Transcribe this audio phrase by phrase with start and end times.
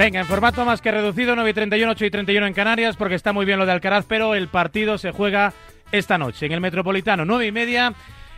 [0.00, 3.16] Venga, en formato más que reducido, 9 y 31, 8 y 31 en Canarias, porque
[3.16, 5.52] está muy bien lo de Alcaraz, pero el partido se juega
[5.92, 7.92] esta noche en el Metropolitano, 9 y media.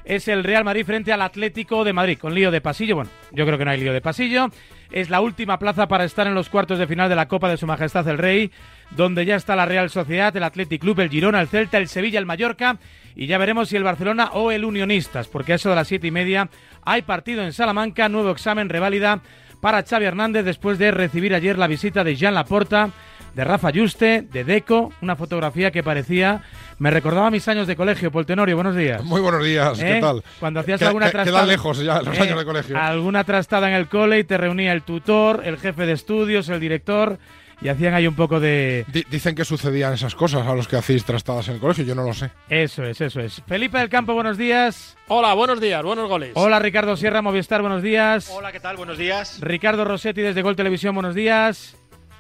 [0.04, 2.96] Es el Real Madrid frente al Atlético de Madrid, con lío de pasillo.
[2.96, 4.48] Bueno, yo creo que no hay lío de pasillo.
[4.90, 7.56] Es la última plaza para estar en los cuartos de final de la Copa de
[7.56, 8.50] Su Majestad el Rey,
[8.90, 12.18] donde ya está la Real Sociedad, el Athletic Club, el Girona, el Celta, el Sevilla,
[12.18, 12.78] el Mallorca.
[13.14, 16.08] Y ya veremos si el Barcelona o el Unionistas, porque a eso de las siete
[16.08, 16.50] y media
[16.84, 19.22] hay partido en Salamanca, nuevo examen, reválida
[19.62, 22.90] para Xavi Hernández después de recibir ayer la visita de Jean Laporta,
[23.32, 26.42] de Rafa Juste, de Deco, una fotografía que parecía,
[26.80, 29.04] me recordaba mis años de colegio, Poltenorio, buenos días.
[29.04, 30.00] Muy buenos días, ¿qué ¿Eh?
[30.00, 30.24] tal?
[30.40, 31.38] Cuando hacías alguna trastada.
[31.38, 32.22] Quedan lejos ya los ¿Eh?
[32.22, 32.76] años de colegio.
[32.76, 36.58] Alguna trastada en el cole y te reunía el tutor, el jefe de estudios, el
[36.58, 37.20] director
[37.62, 38.84] y hacían ahí un poco de.
[38.88, 41.94] Di- dicen que sucedían esas cosas a los que hacéis trastadas en el colegio, yo
[41.94, 42.30] no lo sé.
[42.48, 43.42] Eso es, eso es.
[43.46, 44.96] Felipe del Campo, buenos días.
[45.08, 46.32] Hola, buenos días, buenos goles.
[46.34, 48.30] Hola Ricardo Sierra, Movistar, buenos días.
[48.34, 48.76] Hola, ¿qué tal?
[48.76, 49.38] Buenos días.
[49.40, 51.76] Ricardo Rossetti desde Gol Televisión, buenos días.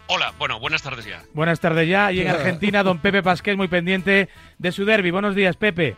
[0.08, 1.22] Hola, bueno, buenas tardes ya.
[1.32, 2.12] Buenas tardes ya.
[2.12, 5.10] Y en Argentina, don Pepe Pasqués, muy pendiente de su derby.
[5.10, 5.96] Buenos días, Pepe.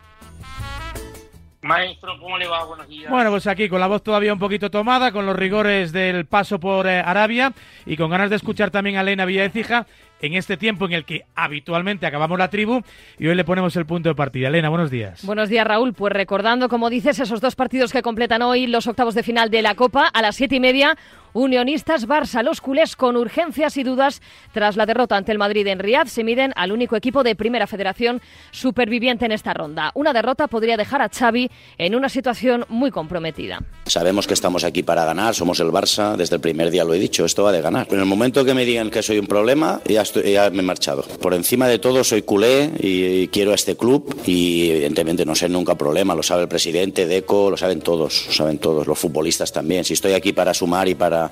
[1.64, 2.62] Maestro, ¿cómo le va?
[2.64, 3.10] Buenos días.
[3.10, 6.60] Bueno, pues aquí con la voz todavía un poquito tomada, con los rigores del paso
[6.60, 7.54] por eh, Arabia
[7.86, 9.86] y con ganas de escuchar también a Elena Villaecija
[10.20, 12.82] en este tiempo en el que habitualmente acabamos la tribu
[13.18, 14.48] y hoy le ponemos el punto de partida.
[14.48, 15.24] Elena, buenos días.
[15.24, 15.94] Buenos días, Raúl.
[15.94, 19.62] Pues recordando, como dices, esos dos partidos que completan hoy los octavos de final de
[19.62, 20.98] la Copa a las siete y media.
[21.34, 25.80] Unionistas Barça, los culés con urgencias y dudas tras la derrota ante el Madrid en
[25.80, 29.90] Riad se miden al único equipo de Primera Federación superviviente en esta ronda.
[29.94, 33.60] Una derrota podría dejar a Xavi en una situación muy comprometida.
[33.86, 37.00] Sabemos que estamos aquí para ganar, somos el Barça, desde el primer día lo he
[37.00, 37.88] dicho, esto va de ganar.
[37.90, 40.62] En el momento que me digan que soy un problema, ya, estoy- ya me he
[40.62, 41.02] marchado.
[41.02, 45.34] Por encima de todo soy culé y, y quiero a este club y evidentemente no
[45.34, 48.96] sé nunca problema, lo sabe el presidente, Deco, lo saben todos, lo saben todos, los
[49.00, 49.84] futbolistas también.
[49.84, 51.23] Si estoy aquí para sumar y para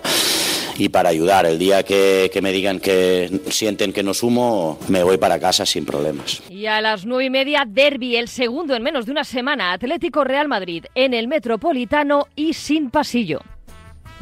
[0.76, 1.46] y para ayudar.
[1.46, 5.66] El día que, que me digan que sienten que no sumo, me voy para casa
[5.66, 6.42] sin problemas.
[6.50, 10.24] Y a las nueve y media, Derby, el segundo en menos de una semana, Atlético
[10.24, 13.40] Real Madrid, en el Metropolitano y sin pasillo.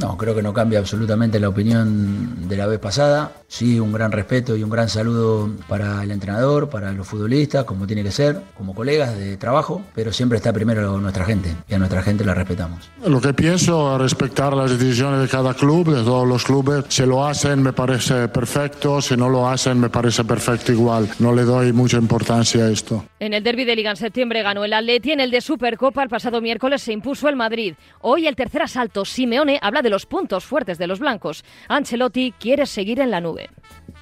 [0.01, 3.33] No, creo que no cambia absolutamente la opinión de la vez pasada.
[3.49, 7.87] Sí, un gran respeto y un gran saludo para el entrenador, para los futbolistas, como
[7.87, 11.79] tiene que ser, como colegas de trabajo, pero siempre está primero nuestra gente y a
[11.79, 12.89] nuestra gente la respetamos.
[13.05, 16.85] Lo que pienso es respetar las decisiones de cada club, de todos los clubes.
[16.89, 21.11] Si lo hacen me parece perfecto, si no lo hacen me parece perfecto igual.
[21.19, 23.05] No le doy mucha importancia a esto.
[23.19, 26.09] En el derby de Liga en septiembre ganó el Atleti, en el de Supercopa el
[26.09, 27.75] pasado miércoles se impuso el Madrid.
[28.01, 31.45] Hoy el tercer asalto, Simeone habla de los puntos fuertes de los blancos.
[31.69, 33.51] Ancelotti quiere seguir en la nube.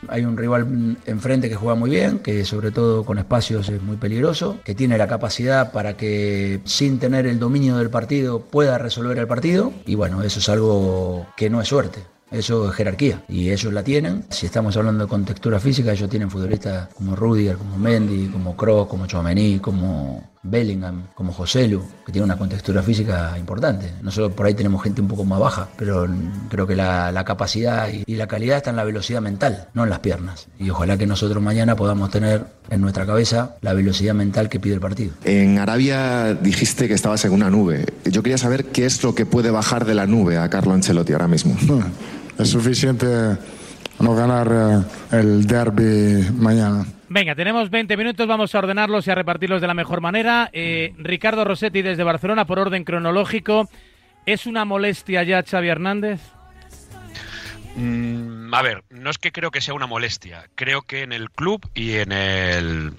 [0.09, 3.83] Hay un rival mm, enfrente que juega muy bien, que sobre todo con espacios es
[3.83, 8.79] muy peligroso, que tiene la capacidad para que sin tener el dominio del partido pueda
[8.79, 9.73] resolver el partido.
[9.87, 12.01] Y bueno, eso es algo que no es suerte.
[12.31, 14.25] Eso es jerarquía y ellos la tienen.
[14.29, 18.87] Si estamos hablando de contextura física, ellos tienen futbolistas como Rudiger, como Mendy, como Kroos,
[18.87, 23.93] como Chouameni, como Bellingham, como Joselu, que tienen una contextura física importante.
[24.03, 26.07] Nosotros por ahí tenemos gente un poco más baja, pero
[26.49, 29.85] creo que la, la capacidad y, y la calidad está en la velocidad mental, no
[29.85, 30.47] en las piernas.
[30.59, 34.75] Y ojalá que nosotros mañana podamos tener en nuestra cabeza la velocidad mental que pide
[34.75, 35.13] el partido.
[35.25, 37.87] En Arabia dijiste que estabas en una nube.
[38.05, 41.13] Yo quería saber qué es lo que puede bajar de la nube a Carlo Ancelotti
[41.13, 41.57] ahora mismo.
[42.39, 43.07] Es suficiente
[44.01, 46.87] no ganar eh, el derby mañana.
[47.11, 50.51] Venga, tenemos 20 minutos, vamos a ordenarlos y a repartirlos de la mejor manera.
[50.53, 53.69] Eh, Ricardo Rossetti desde Barcelona, por orden cronológico.
[54.27, 56.21] ¿Es una molestia ya Xavi Hernández?
[57.77, 60.49] Mm, a ver, no es que creo que sea una molestia.
[60.55, 62.93] Creo que en el club y en el,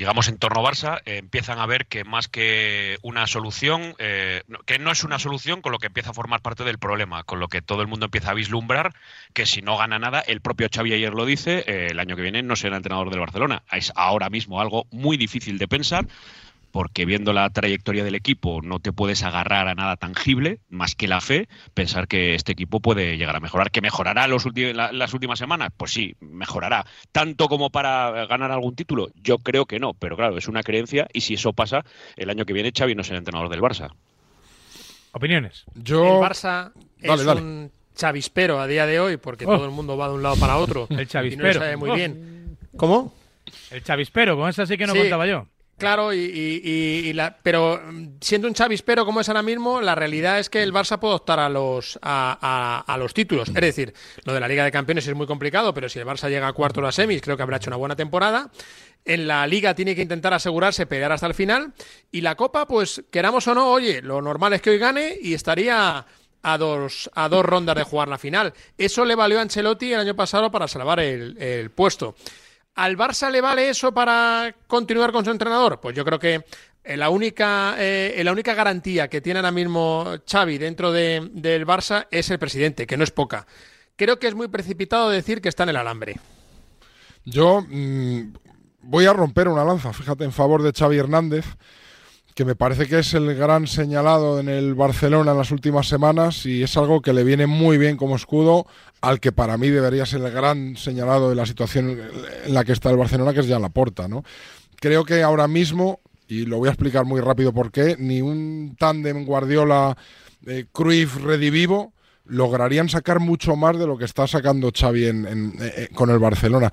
[0.00, 4.90] digamos, entorno Barça eh, empiezan a ver que más que una solución, eh, que no
[4.90, 7.60] es una solución con lo que empieza a formar parte del problema, con lo que
[7.60, 8.94] todo el mundo empieza a vislumbrar
[9.34, 12.22] que si no gana nada, el propio Xavi ayer lo dice, eh, el año que
[12.22, 13.62] viene no será entrenador del Barcelona.
[13.70, 16.06] Es ahora mismo algo muy difícil de pensar
[16.72, 21.08] porque viendo la trayectoria del equipo no te puedes agarrar a nada tangible más que
[21.08, 23.70] la fe, pensar que este equipo puede llegar a mejorar.
[23.70, 25.70] ¿Que mejorará los ulti- la- las últimas semanas?
[25.76, 26.86] Pues sí, mejorará.
[27.12, 29.08] ¿Tanto como para ganar algún título?
[29.16, 31.84] Yo creo que no, pero claro, es una creencia y si eso pasa,
[32.16, 33.90] el año que viene Xavi no será entrenador del Barça.
[35.12, 35.64] Opiniones.
[35.74, 36.04] Yo...
[36.04, 37.40] El Barça Dale, es dale.
[37.42, 39.56] un chavispero a día de hoy porque Oh.
[39.56, 40.86] todo el mundo va de un lado para otro.
[40.90, 41.46] El Y no chavispero.
[41.48, 41.94] lo sabe muy Oh.
[41.94, 42.56] bien.
[42.76, 43.12] ¿Cómo?
[43.72, 45.00] El chavispero, con esa sí que no Sí.
[45.00, 45.46] contaba yo.
[45.80, 50.38] Claro, y, y- la, pero mm, siendo un chavispero como es ahora mismo, la realidad
[50.38, 52.38] es que el Barça puede optar a los, a,
[52.86, 53.48] a- a los títulos.
[53.48, 53.94] Es decir,
[54.24, 56.52] lo de la Liga de Campeones es muy complicado, pero si el Barça llega a
[56.52, 58.50] cuarto de las semis, creo que habrá hecho una buena temporada.
[59.06, 61.72] En la Liga tiene que intentar asegurarse, pelear hasta el final.
[62.12, 65.32] Y la Copa, pues queramos o no, oye, lo normal es que hoy gane y
[65.32, 66.04] estaría
[66.42, 68.52] a dos, a dos rondas de jugar la final.
[68.76, 72.14] Eso le valió a Ancelotti el año pasado para salvar el, puesto.
[72.74, 75.80] ¿Al Barça le vale eso para continuar con su entrenador?
[75.80, 76.44] Pues yo creo que
[76.82, 81.66] eh, la única, eh, la única garantía que tiene ahora mismo Xavi dentro de, del
[81.66, 83.46] Barça es el presidente, que no es poca.
[83.96, 86.16] Creo que es muy precipitado decir que está en el alambre.
[87.24, 88.32] Yo mm,
[88.82, 91.44] voy a romper una lanza, fíjate, en favor de Xavi Hernández,
[92.40, 96.46] que me parece que es el gran señalado en el Barcelona en las últimas semanas
[96.46, 98.66] y es algo que le viene muy bien como escudo
[99.02, 102.00] al que para mí debería ser el gran señalado de la situación
[102.46, 104.24] en la que está el Barcelona, que es ya la porta, ¿no?
[104.76, 108.74] Creo que ahora mismo, y lo voy a explicar muy rápido por qué, ni un
[108.78, 109.98] tándem Guardiola
[110.46, 111.92] eh, Cruyff redivivo
[112.24, 116.72] lograrían sacar mucho más de lo que está sacando Xavi en, eh, con el Barcelona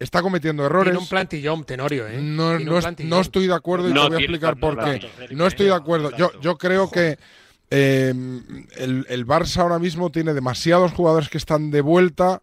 [0.00, 0.90] está cometiendo errores.
[0.90, 2.18] Tiene un plantillón, Tenorio, ¿eh?
[2.20, 5.08] No, no, estoy de acuerdo y te voy a explicar por qué.
[5.30, 6.10] No estoy de acuerdo.
[6.16, 7.18] Yo, yo creo que
[7.70, 8.12] eh,
[8.76, 12.42] el, el Barça ahora mismo tiene demasiados jugadores que están de vuelta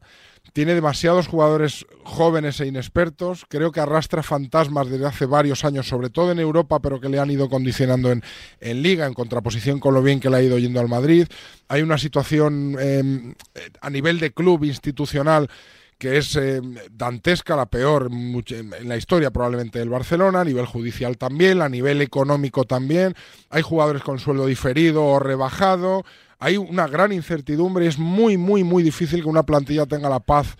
[0.53, 3.45] tiene demasiados jugadores jóvenes e inexpertos.
[3.47, 7.19] Creo que arrastra fantasmas desde hace varios años, sobre todo en Europa, pero que le
[7.19, 8.23] han ido condicionando en,
[8.59, 11.27] en Liga, en contraposición con lo bien que le ha ido yendo al Madrid.
[11.67, 13.35] Hay una situación eh,
[13.81, 15.47] a nivel de club institucional
[15.97, 16.61] que es eh,
[16.91, 22.01] dantesca, la peor en la historia probablemente del Barcelona, a nivel judicial también, a nivel
[22.01, 23.15] económico también.
[23.49, 26.03] Hay jugadores con sueldo diferido o rebajado.
[26.39, 30.19] Hay una gran incertidumbre y es muy, muy, muy difícil que una plantilla tenga la
[30.19, 30.55] paz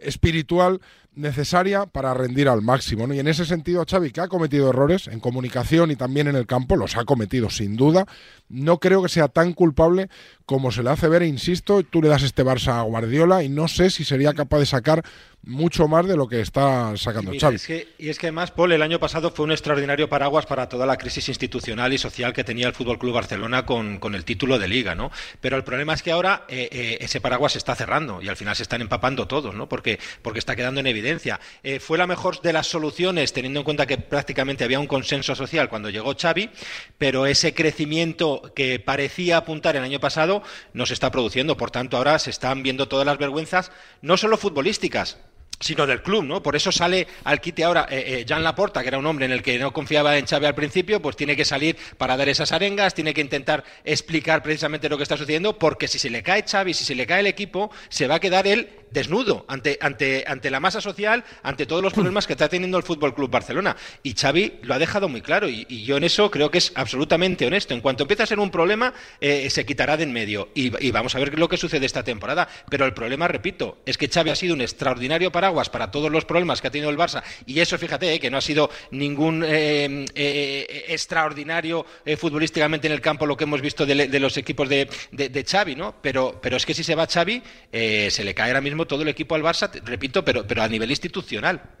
[0.00, 0.80] espiritual
[1.14, 3.06] necesaria para rendir al máximo.
[3.06, 3.14] ¿no?
[3.14, 6.46] Y en ese sentido, Xavi, que ha cometido errores en comunicación y también en el
[6.46, 8.06] campo, los ha cometido sin duda,
[8.48, 10.08] no creo que sea tan culpable
[10.46, 13.48] como se le hace ver, e insisto, tú le das este Barça a Guardiola y
[13.48, 15.04] no sé si sería capaz de sacar
[15.42, 17.58] mucho más de lo que está sacando Xavi.
[17.98, 20.98] y es que además, Paul, el año pasado fue un extraordinario paraguas para toda la
[20.98, 24.68] crisis institucional y social que tenía el Fútbol Club Barcelona con, con, el título de
[24.68, 25.10] Liga, ¿no?
[25.40, 28.36] Pero el problema es que ahora eh, eh, ese paraguas se está cerrando y al
[28.36, 29.59] final se están empapando todos, ¿no?
[29.68, 31.40] Porque, porque está quedando en evidencia.
[31.62, 35.34] Eh, fue la mejor de las soluciones, teniendo en cuenta que prácticamente había un consenso
[35.34, 36.50] social cuando llegó Xavi,
[36.98, 40.42] pero ese crecimiento que parecía apuntar el año pasado
[40.72, 41.56] no se está produciendo.
[41.56, 43.72] Por tanto, ahora se están viendo todas las vergüenzas,
[44.02, 45.18] no solo futbolísticas,
[45.60, 46.42] sino del club, ¿no?
[46.42, 49.42] Por eso sale al quite ahora eh, eh, Laporta, que era un hombre en el
[49.42, 52.94] que no confiaba en Xavi al principio, pues tiene que salir para dar esas arengas,
[52.94, 56.74] tiene que intentar explicar precisamente lo que está sucediendo, porque si se le cae Xavi,
[56.74, 60.50] si se le cae el equipo, se va a quedar él desnudo ante, ante, ante
[60.50, 63.76] la masa social, ante todos los problemas que está teniendo el Fútbol Club Barcelona.
[64.02, 67.46] Y Xavi lo ha dejado muy claro, y, yo en eso creo que es absolutamente
[67.46, 67.74] honesto.
[67.74, 70.48] En cuanto empiece a ser un problema, eh, se quitará de en medio.
[70.54, 72.48] Y, vamos a ver lo que sucede esta temporada.
[72.68, 76.24] Pero el problema, repito, es que Xavi ha sido un extraordinario paraguas para todos los
[76.24, 77.22] problemas que ha tenido el Barça.
[77.46, 81.84] Y eso, fíjate, eh, que no ha sido ningún eh, extraordinario
[82.16, 85.94] futbolísticamente en el campo lo que hemos visto de, los equipos de, de, Xavi, ¿no?
[86.00, 87.42] Pero, pero es que si se va Xavi,
[87.72, 90.90] se le cae ahora mismo todo el equipo al Barça, repito, pero, pero a nivel
[90.90, 91.79] institucional.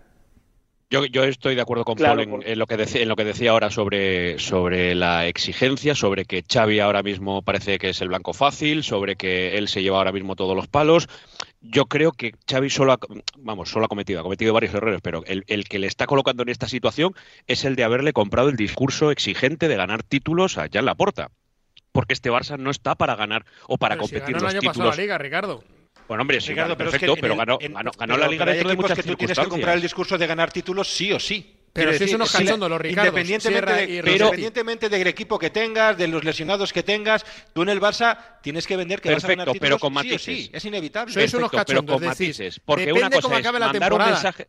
[0.92, 3.52] Yo, yo, estoy de acuerdo con Paul en, lo que decía, en lo que decía
[3.52, 8.32] ahora sobre, sobre la exigencia, sobre que Xavi ahora mismo parece que es el blanco
[8.32, 11.08] fácil, sobre que él se lleva ahora mismo todos los palos.
[11.60, 12.98] Yo creo que Xavi solo ha,
[13.38, 16.42] vamos, solo ha cometido, ha cometido varios errores, pero el, el, que le está colocando
[16.42, 17.14] en esta situación
[17.46, 21.30] es el de haberle comprado el discurso exigente de ganar títulos a Jan Laporta.
[21.92, 24.96] Porque este Barça no está para ganar o para competir los títulos.
[24.96, 25.62] la Liga, Ricardo.
[26.10, 27.56] Bueno, hombre, sí, pero perfecto, pero ganó,
[27.96, 30.50] ganó, la Liga dentro de muchas que tú tienes que comprar el discurso de ganar
[30.50, 31.54] títulos sí o sí.
[31.72, 33.10] Pero si eso cachando los Ricardo.
[33.10, 37.68] Independientemente, de, pero, independientemente del equipo que tengas, de los lesionados que tengas, tú en
[37.68, 40.22] el Barça tienes que vender que Perfecto, vas a ganar títulos pero con matices.
[40.22, 41.14] Sí, sí, es inevitable.
[41.14, 42.60] Sois unos cachondos, pero con matices.
[42.64, 44.48] Porque una cosa es mandar un mensaje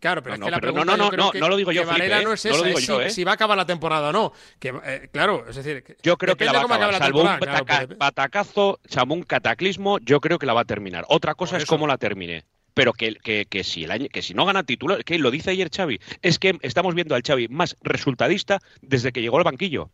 [0.00, 2.22] Claro, pero no, es que la pregunta no, no, no, no, lo digo yo, Valera
[2.22, 3.10] no es esa, no si, ¿eh?
[3.10, 4.32] si, va a acabar la temporada o no.
[4.58, 8.80] Que, eh, claro, es decir, yo creo que la va a acabar, salvo un patacazo,
[8.84, 11.04] salvo un cataclismo, yo creo que la va a terminar.
[11.08, 14.34] Otra cosa es cómo la termine pero que, que, que, si el año, que si
[14.34, 17.76] no gana título, que lo dice ayer Xavi, es que estamos viendo al Xavi más
[17.82, 19.90] resultadista desde que llegó al banquillo.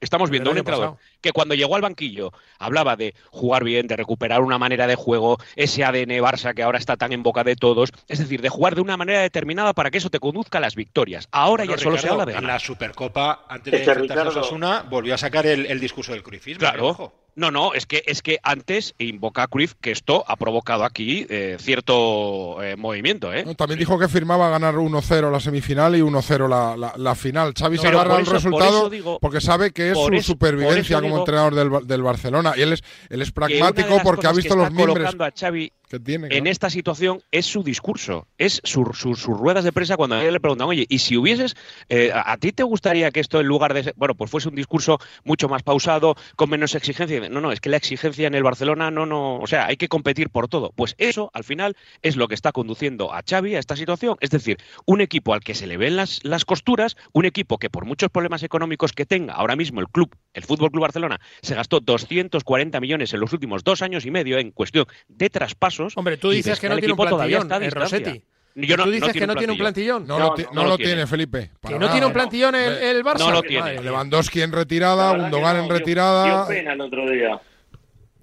[0.00, 4.42] Estamos viendo un entrenador que cuando llegó al banquillo hablaba de jugar bien, de recuperar
[4.42, 7.92] una manera de juego, ese ADN Barça que ahora está tan en boca de todos,
[8.08, 10.74] es decir, de jugar de una manera determinada para que eso te conduzca a las
[10.74, 11.28] victorias.
[11.32, 12.50] Ahora ya solo se habla de ganar.
[12.50, 16.60] En la Supercopa, antes de enfrentarse a Osasuna, volvió a sacar el, discurso del cruifismo.
[16.60, 17.25] Claro.
[17.36, 21.26] No, no, es que, es que antes invoca a Cruyff que esto ha provocado aquí
[21.28, 23.30] eh, cierto eh, movimiento.
[23.32, 23.44] ¿eh?
[23.56, 27.52] también dijo que firmaba ganar 1-0 la semifinal y 1-0 la, la, final.
[27.52, 28.90] Xavi se agarra el resultado
[29.20, 32.54] porque sabe que es su supervivencia como entrenador del, del, Barcelona.
[32.56, 35.14] Y él es, él es pragmático porque ha visto los miembros.
[35.20, 40.24] A Xavi en esta situación es su discurso, es sus ruedas de prensa cuando a
[40.24, 41.54] él le preguntan, oye, y si hubieses,
[41.88, 44.98] eh, a, ti te gustaría que esto en lugar de, bueno, pues fuese un discurso
[45.24, 47.28] mucho más pausado, con menos exigencia?
[47.28, 49.88] No, no, es que la exigencia en el Barcelona no, no, o sea, hay que
[49.88, 50.72] competir por todo.
[50.74, 54.16] Pues eso, al final, es lo que está conduciendo a Xavi a esta situación.
[54.20, 57.70] Es decir, un equipo al que se le ven las, las costuras, un equipo que
[57.70, 61.54] por muchos problemas económicos que tenga ahora mismo el club, el Fútbol Club Barcelona, se
[61.54, 65.30] gastó 240 millones en los últimos dos años y medio en cuestión de
[65.76, 65.96] traspasos.
[65.96, 68.22] Hombre, tú dices que no tiene un plantillón, eh, Rossetti.
[68.54, 70.06] Yo no, ¿Tú dices que no tiene un plantillón?
[70.06, 71.50] No, lo, tiene, Felipe.
[71.66, 73.18] ¿Que no tiene un plantillón el, el Barça?
[73.18, 73.82] No lo tiene.
[73.82, 76.46] Lewandowski en retirada, Gundogan en retirada.
[76.48, 77.38] pena el otro día.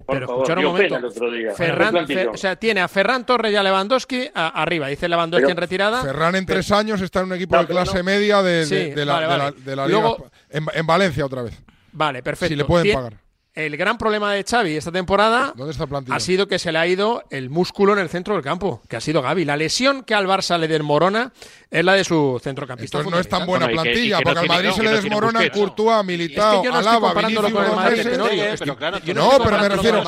[0.06, 1.00] pero escuchar un momento.
[1.56, 4.88] Ferran, o sea, tiene a Ferran Torres y a Lewandowski arriba.
[4.88, 6.02] Dice Lewandowski en retirada.
[6.02, 9.86] Ferran en tres años está en un equipo de clase media de, la, de la,
[9.86, 10.16] Liga.
[10.50, 11.62] En, Valencia otra vez.
[11.92, 12.52] Vale, perfecto.
[12.52, 13.23] Si le pueden pagar.
[13.54, 15.54] El gran problema de Xavi esta temporada
[16.10, 18.96] ha sido que se le ha ido el músculo en el centro del campo, que
[18.96, 19.44] ha sido Gaby.
[19.44, 21.32] La lesión que al Barça le desmorona
[21.70, 22.98] es la de su centrocampista.
[22.98, 27.14] Entonces no es tan buena plantilla, porque al Madrid se le desmorona Courtois, Militao, Alaba,
[27.14, 28.66] Vinicius,
[29.14, 30.02] No, pero me refiero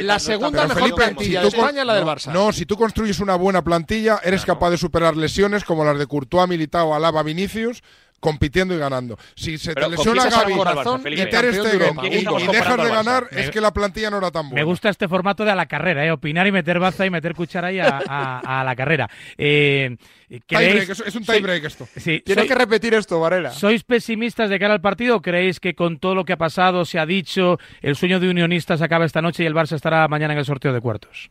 [0.00, 2.32] La segunda mejor plantilla de España es la del Barça.
[2.32, 6.06] No, si tú construyes una buena plantilla, eres capaz de superar lesiones como las de
[6.06, 7.82] Courtois, Militao, Alaba, Vinicius
[8.20, 9.18] compitiendo y ganando.
[9.34, 13.60] Si se te lesiona Gaby corazón, y Ter Stegen y, dejas de ganar, es que
[13.60, 14.60] la plantilla no era tan buena.
[14.60, 16.10] Me gusta este formato de a la carrera, ¿eh?
[16.10, 19.08] opinar y meter baza y meter cuchara ahí a, a, la carrera.
[19.36, 19.96] Eh,
[20.28, 21.88] es un tiebreak esto.
[21.96, 23.50] Sí, Tienes que repetir esto, Varela.
[23.50, 26.84] ¿Sois pesimistas de cara al partido o creéis que con todo lo que ha pasado,
[26.84, 30.34] se ha dicho, el sueño de unionistas acaba esta noche y el Barça estará mañana
[30.34, 31.30] en el sorteo de cuartos?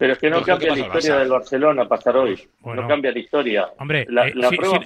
[0.00, 2.48] Pero es que no cambia la historia del Barcelona pasar hoy.
[2.64, 3.68] no cambia la historia.
[3.78, 4.32] Hombre, eh,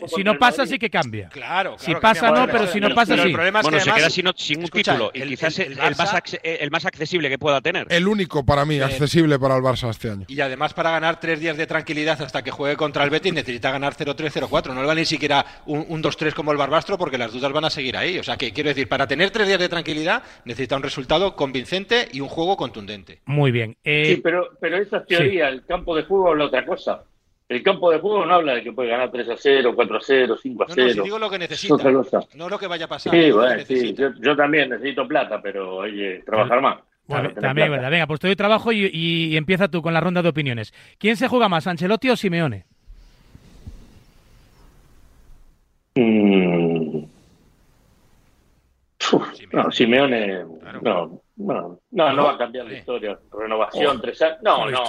[0.08, 1.28] si, no pasa, sí que cambia.
[1.28, 3.32] Claro, Si pasa, no, pero si no pasa, sí.
[3.32, 7.86] bueno, se queda sin, un título y quizás el, más accesible que pueda tener.
[7.90, 10.24] El único para mí accesible para el Barça este año.
[10.26, 13.70] Y además, para ganar tres días de tranquilidad hasta que juegue contra el Betis, necesita
[13.70, 14.74] ganar 0-3, 0-4.
[14.74, 17.70] No le va ni siquiera un, 2-3 como el Barbastro, porque las dudas van a
[17.70, 18.18] seguir ahí.
[18.18, 22.08] O sea, que quiero decir, para tener tres días de tranquilidad, necesita un resultado convincente
[22.10, 23.20] y un juego contundente.
[23.26, 23.76] Muy bien.
[23.84, 27.04] Eh, sí, pero, pero esa teoría, el campo de fútbol habla otra cosa.
[27.48, 30.00] El campo de fútbol no habla de que puede ganar 3 a 0, 4 a
[30.00, 30.76] 0, 5 a 0.
[30.76, 31.90] No, no, si digo lo que necesita,
[32.34, 33.12] no lo que vaya a pasar.
[33.12, 36.78] Sí, bueno, sí yo, también necesito plata, pero que trabajar más.
[37.06, 37.90] Bueno, también, verdad.
[37.90, 40.72] Venga, pues te doy trabajo y, y, empieza tú con la ronda de opiniones.
[40.98, 42.64] ¿Quién se juega más, Ancelotti o Simeone?
[45.96, 47.04] Mm.
[49.52, 50.44] no, Simeone,
[50.82, 53.18] no, no, no, va a cambiar la historia.
[53.32, 54.38] Renovación, tres años.
[54.42, 54.84] No, no,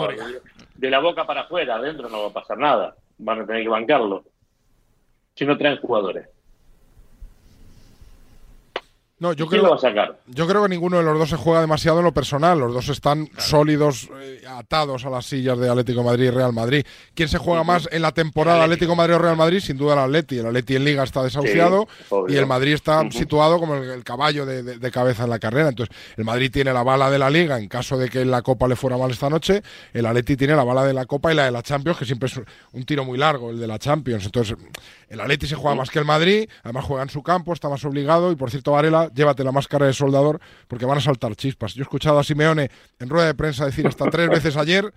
[0.76, 2.96] de la boca para afuera, adentro no va a pasar nada.
[3.18, 4.26] Van a tener que bancarlo.
[5.34, 6.28] Si no traen jugadores.
[9.26, 9.76] No, yo creo,
[10.28, 12.60] yo creo que ninguno de los dos se juega demasiado en lo personal.
[12.60, 16.86] Los dos están sólidos, eh, atados a las sillas de Atlético Madrid y Real Madrid.
[17.16, 19.62] ¿Quién se juega más en la temporada Atlético Madrid o Real Madrid?
[19.62, 20.38] Sin duda el Atleti.
[20.38, 21.88] El Atleti en Liga está desahuciado
[22.28, 25.70] y el Madrid está situado como el, caballo de, cabeza en la carrera.
[25.70, 28.68] Entonces, el Madrid tiene la bala de la Liga en caso de que la Copa
[28.68, 29.64] le fuera mal esta noche.
[29.92, 32.28] El Atleti tiene la bala de la Copa y la de la Champions, que siempre
[32.28, 32.40] es
[32.74, 34.24] un tiro muy largo, el de la Champions.
[34.26, 34.56] Entonces,
[35.10, 37.84] el Atleti se juega más que el Madrid, además juega en su campo, está más
[37.86, 41.74] obligado y, por cierto, Varela llévate la máscara de soldador porque van a saltar chispas.
[41.74, 42.70] Yo he escuchado a Simeone
[43.00, 44.94] en rueda de prensa decir hasta tres veces ayer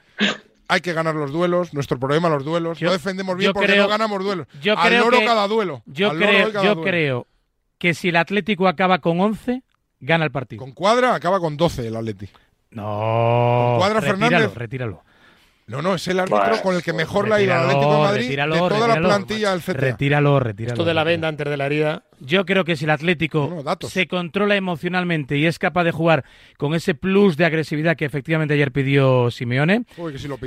[0.69, 2.81] hay que ganar los duelos, nuestro problema los duelos.
[2.83, 4.47] no defendemos bien porque no ganamos duelos.
[4.61, 5.83] Yo Al creo loro cada duelo.
[5.87, 7.27] Yo, creo, yo creo
[7.79, 9.63] que si el Atlético acaba con 11,
[10.01, 10.61] gana el partido.
[10.61, 12.39] Con cuadra acaba con 12 el Atlético.
[12.71, 12.83] No.
[12.83, 14.55] Con cuadra retíralo, Fernández.
[14.55, 15.05] Retíralo.
[15.69, 17.99] No, no, es el árbitro con el que mejor la ha ido al Atlético de
[17.99, 19.73] Madrid de toda la plantilla del CTA.
[19.75, 20.73] Retíralo, retíralo.
[20.73, 22.05] Esto de la venda antes de la herida.
[22.21, 26.25] Yo creo que si el Atlético se controla emocionalmente y es capaz de jugar
[26.57, 29.85] con ese plus de agresividad que efectivamente ayer pidió Simeone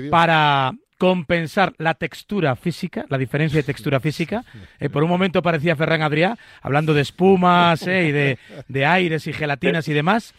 [0.10, 4.44] para compensar la textura física, la diferencia de textura física.
[4.80, 8.38] Eh, por un momento parecía Ferran Adrià, hablando de espumas eh, y de,
[8.68, 10.36] de, aires y gelatinas y demás.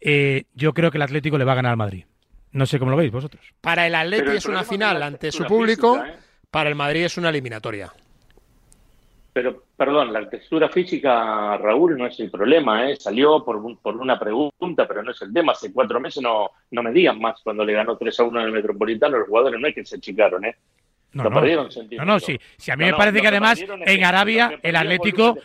[0.00, 2.04] Eh, yo creo que el Atlético le va a ganar al Madrid.
[2.54, 3.44] No sé cómo lo veis vosotros.
[3.60, 6.14] Para el Atleti es una final ante su público, ¿eh?
[6.50, 7.92] para el Madrid es una eliminatoria.
[9.32, 12.94] Pero, perdón, la textura física, Raúl, no es el problema, ¿eh?
[12.94, 15.50] Salió por, por una pregunta, pero no es el tema.
[15.50, 18.46] Hace cuatro meses no, no me digan más cuando le ganó 3 a 1 en
[18.46, 19.18] el Metropolitano.
[19.18, 20.54] Los jugadores no es que se chicaron, ¿eh?
[21.14, 22.38] No, no, no, sí.
[22.56, 25.36] Si a mí me parece que además en Arabia el Atlético,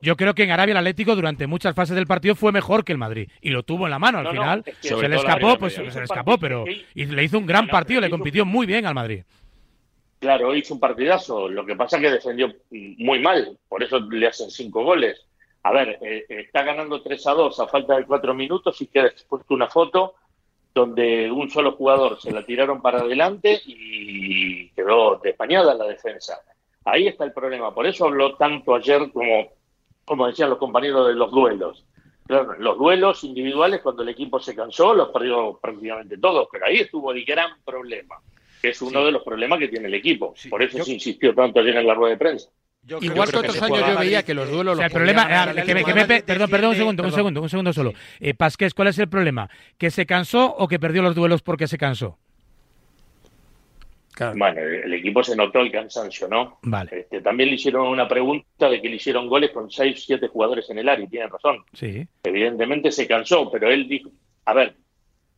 [0.00, 2.92] yo creo que en Arabia el Atlético durante muchas fases del partido fue mejor que
[2.92, 4.64] el Madrid y lo tuvo en la mano al final.
[4.80, 8.10] se le escapó, pues se le escapó, pero y le hizo un gran partido, le
[8.10, 9.22] compitió muy bien al Madrid.
[10.18, 11.48] Claro, hizo un partidazo.
[11.48, 15.26] Lo que pasa es que defendió muy mal, por eso le hacen cinco goles.
[15.62, 19.10] A ver, eh, está ganando 3 a 2 a falta de cuatro minutos y queda
[19.28, 20.14] puesto una foto
[20.74, 26.40] donde un solo jugador se la tiraron para adelante y quedó despañada la defensa.
[26.84, 27.72] Ahí está el problema.
[27.72, 29.52] Por eso habló tanto ayer como,
[30.04, 31.84] como decían los compañeros de los duelos.
[32.26, 37.12] los duelos individuales, cuando el equipo se cansó, los perdió prácticamente todos, pero ahí estuvo
[37.12, 38.16] el gran problema,
[38.60, 40.34] que es uno de los problemas que tiene el equipo.
[40.50, 42.50] Por eso se insistió tanto ayer en la rueda de prensa.
[43.00, 44.78] Igual que otros años yo veía que los duelos.
[44.78, 45.26] el problema,
[46.26, 47.92] perdón, perdón, un segundo, un segundo, un segundo solo.
[48.20, 49.48] Eh, Pasqués, ¿cuál es el problema?
[49.78, 52.18] ¿Que se cansó o que perdió los duelos porque se cansó?
[54.16, 56.58] Bueno, el equipo se notó el cansancio, ¿no?
[56.62, 57.00] Vale.
[57.00, 60.70] Este, también le hicieron una pregunta de que le hicieron goles con 6, 7 jugadores
[60.70, 61.64] en el área, y tienen razón.
[61.72, 62.06] Sí.
[62.22, 64.10] Evidentemente se cansó, pero él dijo,
[64.44, 64.76] a ver,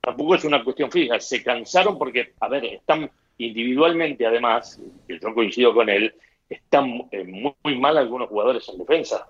[0.01, 5.35] tampoco es una cuestión fija, se cansaron porque, a ver, están individualmente además, que yo
[5.35, 6.15] coincido con él,
[6.49, 9.27] están eh, muy, mal algunos jugadores en defensa,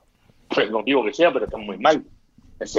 [0.48, 2.04] por el motivo que sea, pero están muy mal.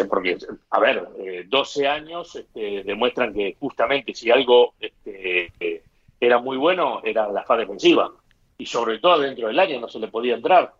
[0.09, 0.37] Porque,
[0.71, 1.07] a ver,
[1.47, 5.83] 12 eh, años este, demuestran que justamente si algo este,
[6.19, 8.11] era muy bueno, era la fase defensiva.
[8.57, 10.73] Y sobre todo dentro del área no se le podía entrar.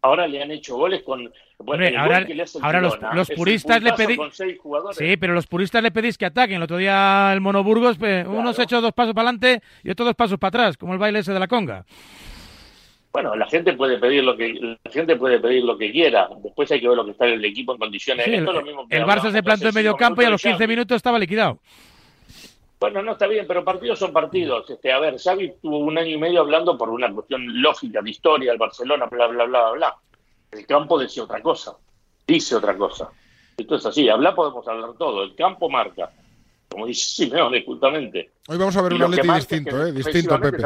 [0.00, 1.30] Ahora le han hecho goles con.
[1.58, 2.24] Bueno, ahora,
[2.62, 2.80] ahora
[3.14, 4.18] los, puristas le pedís.
[4.92, 6.56] Sí, pero los puristas le pedís que ataquen.
[6.56, 10.14] El otro día el Monoburgos, uno se echó dos pasos para adelante y otro dos
[10.14, 11.84] pasos para atrás, como el baile ese de la conga.
[13.12, 16.28] Bueno, la gente puede pedir lo que la gente puede pedir lo que quiera.
[16.42, 18.26] Después hay que ver lo que está el equipo en condiciones.
[18.26, 21.58] el, Barça se plantó en medio campo y a los 15 minutos estaba liquidado.
[22.78, 24.70] Bueno, no está bien, pero partidos son partidos.
[24.70, 28.10] Este, a ver, Xavi tuvo un año y medio hablando por una cuestión lógica de
[28.10, 29.96] historia del Barcelona, bla, bla, bla, bla, bla.
[30.52, 31.76] El campo decía otra cosa,
[32.26, 33.10] dice otra cosa.
[33.56, 36.10] Esto es así, hablar podemos hablar todo, el campo marca
[36.68, 38.30] como dice Simeone, justamente.
[38.50, 39.92] Hoy vamos a ver un Atleti distinto, ¿eh?
[39.92, 40.62] Distinto, Pepe.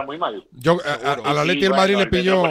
[0.52, 2.44] Yo, al Atleti el Madrid le pilló.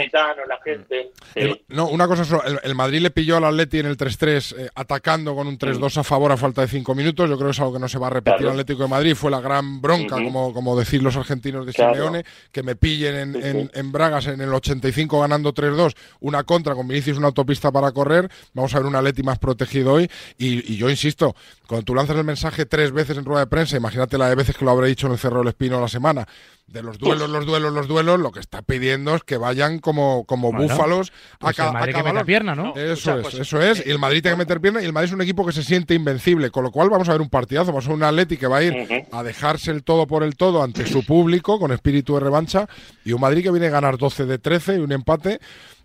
[1.70, 2.44] no, una cosa solo.
[2.62, 6.04] El, Madrid le pilló al Atleti en el 3-3 eh, atacando con un 3-2 a
[6.04, 7.30] favor a falta de 5 minutos.
[7.30, 9.16] Yo creo que es algo que no se va a repetir al Atlético de Madrid.
[9.16, 13.72] Fue la gran bronca, como, como decir los argentinos de Simeone, que me pillen en,
[13.74, 18.30] en, Bragas en el 85 ganando 3-2, una contra con Vinicius, una autopista para correr.
[18.54, 20.12] Vamos a ver un Atleti más protegido hoy.
[20.38, 23.78] Y, y yo insisto, cuando tú lanzas el mensaje tres veces en rueda de prensa,
[23.78, 26.28] imagínate la de veces que lo habré dicho en el Cerro del Espino la semana,
[26.68, 30.26] de los duelos, los duelos, los duelos, lo que está pidiendo es que vayan como,
[30.26, 32.74] como búfalos a, pues cada, que meter pierna, ¿no?
[32.76, 33.86] Eso es, eso es.
[33.86, 35.64] Y el Madrid tiene que meter pierna y el Madrid es un equipo que se
[35.64, 38.38] siente invencible, con lo cual vamos a ver un partidazo, vamos a ver un Atleti
[38.38, 41.72] que va a ir a dejarse el todo por el todo ante su público con
[41.72, 42.68] espíritu de revancha
[43.04, 45.40] y un Madrid que viene a ganar 12 de 13 y un empate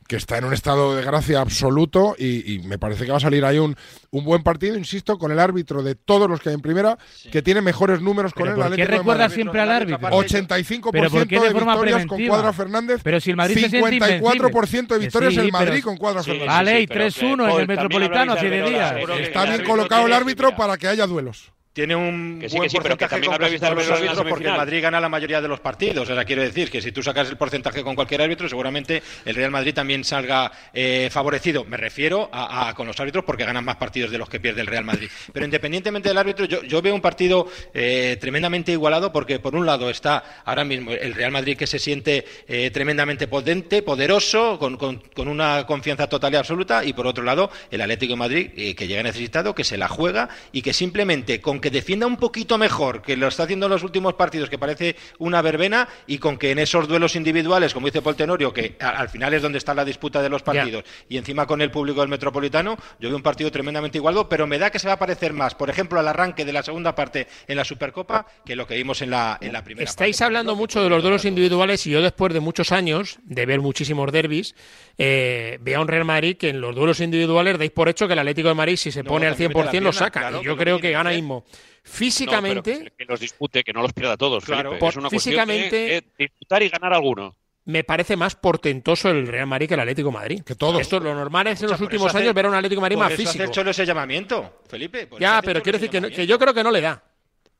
[0.07, 3.45] que está en un estado de gracia absoluto y, me parece que va a salir
[3.45, 3.77] ahí un,
[4.11, 6.99] un, buen partido, insisto, con el árbitro de todos los que hay en primera,
[7.31, 10.09] que tiene mejores números con el Atlético ¿Por qué recuerda siempre al árbitro?
[10.09, 15.83] 85% de, victorias con Cuadra Fernández, pero si el Madrid 54% de victorias en Madrid
[15.83, 16.49] con Cuadra Fernández.
[16.49, 18.95] Vale, y 3-1 en el Metropolitano hace de días.
[19.21, 22.71] Está bien colocado el árbitro para que haya duelos tiene un que sí, buen que
[22.71, 25.49] sí, pero que también habrá visto los árbitros porque el Madrid gana la mayoría de
[25.49, 26.09] los partidos.
[26.09, 29.35] O sea, quiero decir que si tú sacas el porcentaje con cualquier árbitro, seguramente el
[29.35, 31.67] Real Madrid también salga eh, favorecido.
[31.67, 34.69] Me refiero a, con los árbitros porque ganan más partidos de los que pierde el
[34.69, 35.11] Real Madrid.
[35.31, 39.91] Pero independientemente del árbitro, yo, veo un partido eh, tremendamente igualado porque por un lado
[39.91, 45.29] está ahora mismo el Real Madrid que se siente eh, tremendamente potente, poderoso, con, con,
[45.29, 49.03] una confianza total y absoluta, y por otro lado el Atlético de Madrid que llega
[49.03, 53.17] necesitado, que se la juega y que simplemente con que defienda un poquito mejor, que
[53.17, 56.61] lo está haciendo en los últimos partidos, que parece una verbena, y con que en
[56.61, 60.23] esos duelos individuales, como dice Paul Tenorio, que al final es donde está la disputa
[60.23, 63.99] de los partidos, y encima con el público del Metropolitano, yo veo un partido tremendamente
[63.99, 66.53] igualado, pero me da que se va a parecer más, por ejemplo, al arranque de
[66.53, 69.91] la segunda parte en la Supercopa, que lo que vimos en la, en la primera
[69.91, 73.61] Estáis hablando mucho de los duelos individuales, y yo después de muchos años de ver
[73.61, 74.55] muchísimos derbis,
[74.99, 78.13] eh, veo a un Real Madrid que en los duelos individuales dais por hecho que
[78.13, 80.31] el Atlético de Madrid, si se pone al 100%, lo saca.
[80.41, 81.45] y yo creo que gana mismo.
[81.83, 82.92] Físicamente.
[82.97, 84.45] que, los dispute, que no los pierda todos.
[84.45, 86.05] Claro, es una físicamente.
[86.19, 87.35] disputar y ganar alguno
[87.66, 90.42] me parece más portentoso el Real Madrid que el Atlético Madrid.
[90.45, 90.81] Que todo.
[90.81, 93.42] Esto lo normal es en los últimos años ver a un Atlético Madrid más físico.
[93.42, 95.09] Hace hecho ese llamamiento, Felipe.
[95.19, 97.03] Ya, pero quiero decir que, yo creo que no le da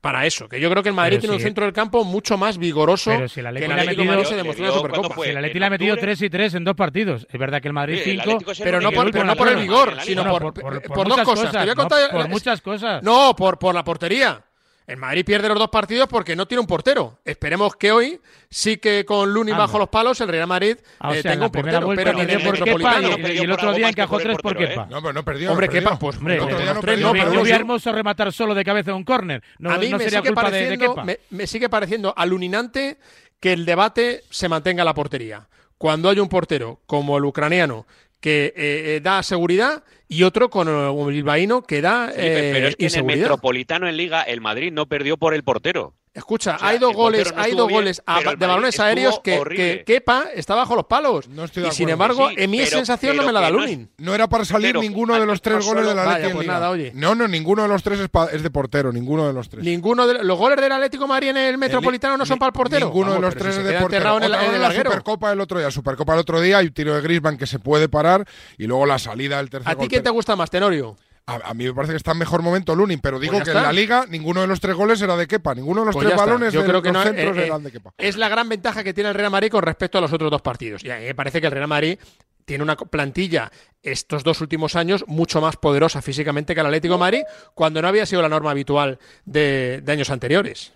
[0.01, 0.47] para eso.
[0.47, 3.27] Que yo creo que el Madrid tiene un centro del campo mucho más vigoroso pero
[3.27, 5.15] si el Atlético que el Atlético Madrid se demostró en la Supercopa.
[5.15, 7.27] Si el Atlético le ha metido 3 y 3 en dos partidos.
[7.31, 10.53] Es verdad que el Madrid 5, pero no por, no por el vigor, sino por,
[10.53, 11.65] por, dos cosas.
[12.11, 13.03] por muchas cosas.
[13.03, 14.41] No, por, por la portería.
[14.87, 17.19] El Madrid pierde los dos partidos porque no tiene un portero.
[17.25, 21.21] Esperemos que hoy sí que con Luni bajo los palos el Real Madrid ah, eh,
[21.21, 21.89] tenga un portero.
[21.93, 24.85] Pero ni de por Kepa y, el otro día encajó tres por Kepa.
[24.85, 25.51] No, pero no perdió.
[25.51, 27.13] Hombre, Kepa, pues hombre, no perdió.
[27.33, 29.43] Yo vi hermoso rematar solo de cabeza un córner.
[29.59, 30.95] No, a mí me sigue pareciendo,
[31.31, 32.97] me sigue pareciendo aluninante
[33.41, 35.47] que el debate se mantenga en la portería.
[35.77, 37.85] Cuando hay un portero como el ucraniano
[38.19, 38.53] que eh,
[38.95, 43.03] eh, da seguridad y otro con el bilbaíno que da pero es que en el
[43.03, 45.93] Metropolitano en Liga el Madrid no perdió por el portero.
[46.17, 48.01] Escucha, hay dos goles, hay dos goles
[48.39, 51.29] de balones aéreos que, que, Kepa está bajo los palos.
[51.55, 53.87] y sin embargo, en mi sensación no me la da Lunin.
[53.99, 57.27] No, era para salir ninguno de los tres goles de la Atlético pues No, no,
[57.27, 59.63] ninguno de los tres es, de portero, ninguno de los tres.
[59.63, 62.87] Ninguno de los goles del Atlético Madrid en el Metropolitano no son para el portero.
[62.87, 64.17] Ninguno de los tres es de portero.
[64.17, 66.95] En, el, en la Supercopa el otro día, Supercopa el otro día hay un tiro
[66.95, 68.25] de Griezmann que se puede parar
[68.57, 70.95] y luego la salida del tercer ¿A ti quién te gusta más, Tenorio?
[71.29, 73.61] A, mí me parece que está en mejor momento Lunin, pero digo pues que en
[73.61, 76.17] la liga ninguno de los tres goles era de Kepa, ninguno de los pues tres
[76.17, 77.91] balones Yo creo que no, centros eh, eran de Kepa.
[77.97, 80.41] Es la gran ventaja que tiene el Real Madrid con respecto a los otros dos
[80.41, 80.85] partidos.
[80.85, 81.99] Y a mí me parece que el Real Madrid
[82.47, 83.51] tiene una plantilla
[83.83, 88.05] estos dos últimos años mucho más poderosa físicamente que el Atlético Madrid, cuando no había
[88.05, 90.71] sido la norma habitual de, años anteriores.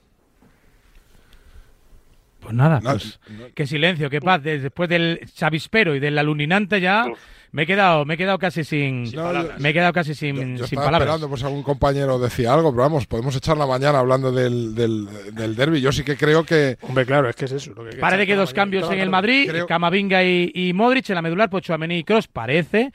[2.42, 3.20] Pues nada, pues,
[3.54, 4.42] qué silencio, qué paz.
[4.42, 7.06] Después del chavispero y del aluninante ya
[7.52, 9.04] me he quedado, me he quedado casi sin,
[9.60, 13.06] me he quedado casi sin, yo, estaba esperando, pues algún compañero decía algo, pero vamos,
[13.06, 15.82] podemos echar la mañana hablando del, del, derby.
[15.82, 16.78] Yo sí que creo que.
[16.82, 17.74] Hombre, claro, es que es eso.
[17.76, 21.22] Lo que parece que dos cambios en el Madrid, Camavinga y, y Modric en la
[21.22, 22.92] medular, pues Chouameni y Cross parece.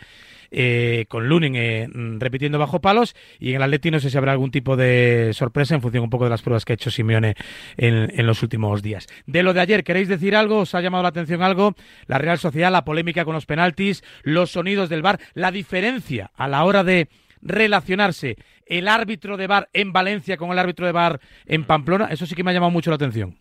[0.58, 1.86] Eh, con Lunin eh,
[2.18, 5.74] repitiendo bajo palos y en el Atleti no sé si habrá algún tipo de sorpresa
[5.74, 7.34] en función un poco de las pruebas que ha hecho Simeone
[7.76, 9.06] en, los últimos días.
[9.26, 10.60] De lo de ayer, ¿queréis decir algo?
[10.60, 11.74] ¿Os ha llamado la atención algo?
[12.06, 16.48] La Real Sociedad, la polémica con los penaltis, los sonidos del bar, la diferencia a
[16.48, 17.10] la hora de
[17.42, 22.24] relacionarse el árbitro de bar en Valencia con el árbitro de bar en Pamplona, eso
[22.24, 23.36] sí que me ha llamado mucho la atención.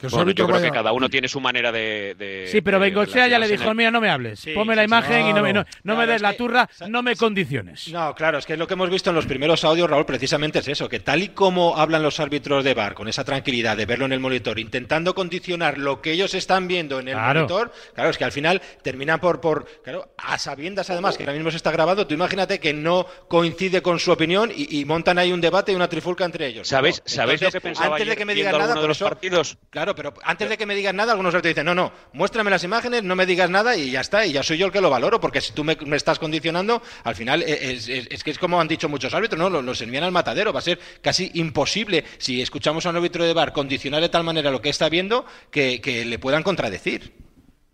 [0.00, 2.46] Que yo creo que cada uno tiene su manera de.
[2.50, 5.42] sí, pero Bengochea ya le dijo: Mira, no me hables, ponme la imagen y no
[5.42, 5.64] me, no,
[5.96, 7.88] me des la turra, no me condiciones.
[7.88, 10.68] No, claro, es que lo que hemos visto en los primeros audios, Raúl, precisamente es
[10.68, 14.06] eso: que tal y como hablan los árbitros de bar, con esa tranquilidad de verlo
[14.06, 18.18] en el monitor, intentando condicionar lo que ellos están viendo en el monitor, claro, es
[18.18, 19.40] que al final terminan por.
[19.40, 23.06] por claro, a sabiendas además que ahora mismo se está grabado, tú imagínate que no
[23.28, 26.66] coincide con su opinión y, montan ahí un debate y una trifulca entre ellos.
[26.66, 29.58] ¿Sabéis, ¿sabéis lo que pensaba antes de que me digan nada, de los partidos?
[29.70, 32.64] Claro, pero antes de que me digas nada, algunos te dicen, no, no, muéstrame las
[32.64, 34.90] imágenes, no me digas nada y ya está, y ya soy yo el que lo
[34.90, 37.78] valoro, porque si tú me, estás condicionando, al final eh,
[38.10, 39.62] es, que es como han dicho muchos árbitros, ¿no?
[39.62, 43.32] Los, envían al matadero, va a ser casi imposible, si escuchamos a un árbitro de
[43.32, 47.12] bar, condicionar de tal manera lo que está viendo que, le puedan contradecir.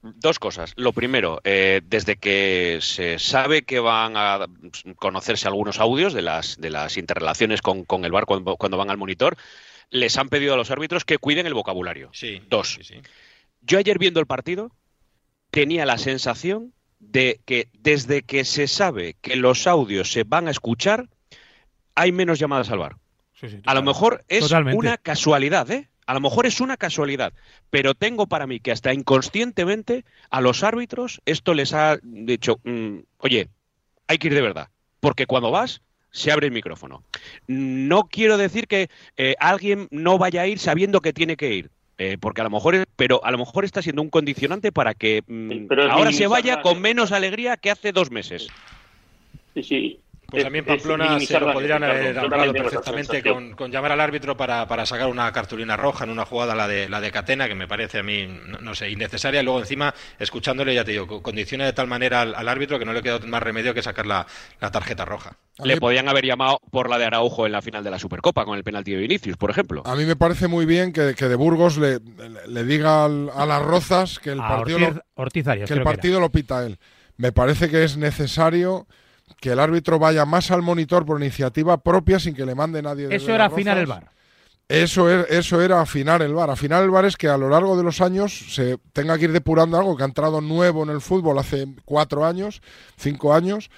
[0.03, 0.73] Dos cosas.
[0.77, 4.47] Lo primero, eh, desde que se sabe que van a
[4.97, 8.99] conocerse algunos audios de las, de las interrelaciones con, el bar cuando, cuando, van al
[8.99, 9.37] monitor,
[9.91, 12.11] les han pedido a los árbitros que cuiden el vocabulario.
[12.13, 12.43] Sí.
[12.49, 12.79] Dos.
[13.63, 14.73] Yo ayer viendo el partido
[15.51, 20.51] tenía la sensación de que desde que se sabe que los audios se van a
[20.51, 21.09] escuchar,
[21.95, 22.97] hay menos llamadas al bar.
[23.65, 25.89] a lo mejor es una casualidad, ¿eh?
[26.07, 27.33] A lo mejor es una casualidad,
[27.69, 32.99] pero tengo para mí que hasta inconscientemente a los árbitros esto les ha dicho, mm,
[33.19, 33.49] oye,
[34.07, 34.69] hay que ir de verdad,
[35.01, 35.83] porque cuando vas
[36.17, 37.03] se abre el micrófono.
[37.47, 41.71] No quiero decir que eh, alguien no vaya a ir sabiendo que tiene que ir.
[41.99, 45.23] Eh, porque a lo mejor, pero a lo mejor está siendo un condicionante para que
[45.27, 48.49] mm, ahora se vaya con menos alegría que hace dos meses.
[49.55, 50.01] Sí, sí.
[50.29, 54.85] Pues también Pamplona se lo podrían haber hablado perfectamente con, llamar al árbitro para, para,
[54.85, 58.01] sacar una cartulina roja en una jugada, la de, la de Catena, que me parece
[58.01, 58.27] a mí,
[58.61, 59.43] no, sé, innecesaria.
[59.43, 63.03] Luego encima, escuchándole, ya te digo, condiciona de tal manera al, árbitro que no le
[63.03, 64.27] queda más remedio que sacar la,
[64.59, 65.37] tarjeta roja.
[65.63, 68.59] Le podían haber llamado por la de Araujo en la final de la Supercopa, con
[68.59, 69.83] el penalti de Vinicius, por ejemplo.
[69.87, 72.01] A mí me parece muy bien que, que de Burgos le,
[72.49, 74.79] le diga a las Rozas que el partido,
[75.67, 76.79] que el partido lo pita él.
[77.17, 78.87] Me parece que es necesario
[79.41, 83.09] que el árbitro vaya más al monitor por iniciativa propia sin que le mande nadie.
[83.11, 84.11] Eso era afinar el bar.
[84.69, 86.51] Eso, es, eso era afinar el bar.
[86.51, 89.33] Afinar el bar es que a lo largo de los años se tenga que ir
[89.33, 92.63] depurando algo que ha entrado nuevo en el fútbol hace cuatro años,
[92.97, 93.71] cinco años,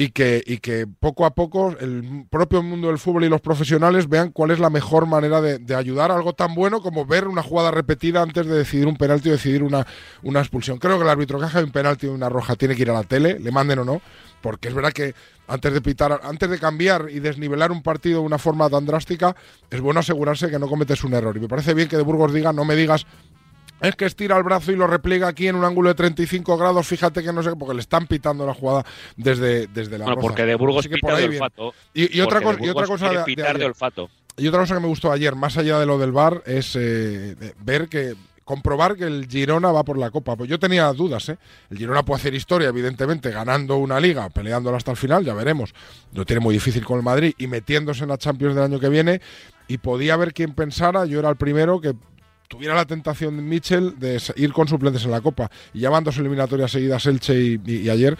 [0.00, 4.08] y que, y que poco a poco el propio mundo del fútbol y los profesionales
[4.08, 7.42] vean cuál es la mejor manera de, ayudar a algo tan bueno como ver una
[7.42, 9.86] jugada repetida antes de decidir un penalti o decidir una,
[10.22, 10.78] una expulsión.
[10.78, 12.94] Creo que el árbitro que haga un penalti o una roja tiene que ir a
[12.94, 14.00] la tele, le manden o no,
[14.40, 15.14] porque es verdad que
[15.48, 19.36] antes de pitar, antes de cambiar y desnivelar un partido de una forma tan drástica,
[19.68, 21.36] es bueno asegurarse que no cometes un error.
[21.36, 23.06] Y me parece bien que de Burgos diga, no me digas
[23.80, 26.86] es que estira el brazo y lo repliega aquí en un ángulo de 35 grados,
[26.86, 28.84] fíjate que no sé, porque le están pitando la jugada
[29.16, 31.74] desde, desde la bueno, porque de Burgos pita de olfato.
[31.94, 34.10] Y, otra, cosa, y otra cosa de, olfato.
[34.36, 37.36] Y otra cosa que me gustó ayer, más allá de lo del bar, es eh,
[37.62, 38.14] ver que
[38.50, 40.34] comprobar que el Girona va por la Copa.
[40.34, 41.38] Pues yo tenía dudas, ¿eh?
[41.70, 45.72] El Girona puede hacer historia, evidentemente, ganando una liga, peleándola hasta el final, ya veremos.
[46.12, 48.88] Lo tiene muy difícil con el Madrid y metiéndose en la Champions del año que
[48.88, 49.20] viene.
[49.68, 51.94] Y podía haber quien pensara, yo era el primero, que
[52.50, 55.50] tuviera la tentación de Mitchell de ir con suplentes en la Copa.
[55.72, 58.18] Y ya van dos eliminatorias seguidas Elche y, ayer.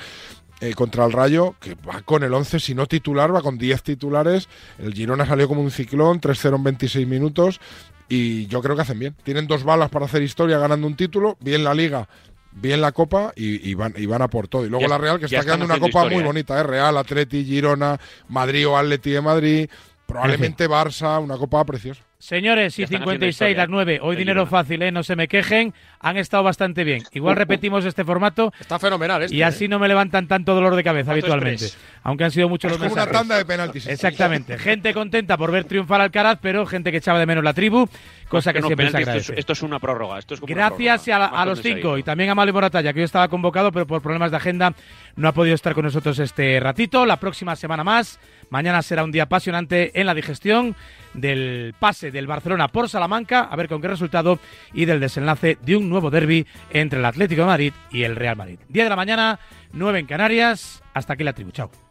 [0.63, 3.83] Eh, contra el Rayo, que va con el 11, si no titular, va con 10
[3.83, 4.47] titulares.
[4.79, 7.61] El Girona salió como un ciclón, 3-0 en 26 minutos.
[8.11, 9.17] Y yo creo que hacen bien.
[9.25, 12.09] Tienen dos balas para hacer historia ganando un título, bien la liga,
[12.53, 14.67] bien la copa y, van, y van a por todo.
[14.67, 16.63] Y luego la Real, que está quedando una copa muy bonita, ¿eh?
[16.63, 19.71] Real, Atleti, Girona, Madrid o Atleti de Madrid,
[20.07, 22.03] probablemente Barça, una copa preciosa.
[22.21, 24.01] Señores, y 56, las 9.
[24.03, 24.93] Hoy dinero fácil, ¿eh?
[24.93, 25.73] No se me quejen.
[26.01, 27.03] Han estado bastante bien.
[27.13, 28.53] Igual repetimos este formato.
[28.61, 29.69] Está fenomenal este, Y así ¿eh?
[29.69, 31.71] no me levantan tanto dolor de cabeza habitualmente.
[32.03, 33.11] Aunque han sido muchos los mensajes.
[33.11, 33.87] una tanda de penaltis.
[33.87, 34.59] Exactamente.
[34.59, 37.89] gente contenta por ver triunfar al Caraz, pero gente que echaba de menos la tribu,
[38.29, 39.33] cosa que, siempre se agradece.
[39.39, 40.19] Esto es, una prórroga.
[40.19, 43.73] Esto es Gracias a, los cinco y también a Mario Moratalla, que hoy estaba convocado,
[43.73, 44.75] pero por problemas de agenda
[45.17, 47.07] no ha podido estar con nosotros este ratito.
[47.07, 48.21] La próxima semana más.
[48.51, 50.75] Mañana será un día apasionante en la digestión
[51.15, 54.39] del pase del Barcelona por Salamanca, a ver con qué resultado,
[54.73, 58.37] y del desenlace de un nuevo derby entre el Atlético de Madrid y el Real
[58.37, 58.59] Madrid.
[58.69, 59.41] 10 de la mañana,
[59.73, 60.83] 9 en Canarias.
[60.95, 61.51] Hasta aquí la tribu.
[61.51, 61.90] Chao.